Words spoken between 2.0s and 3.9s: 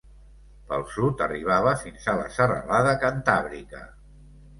a la serralada Cantàbrica.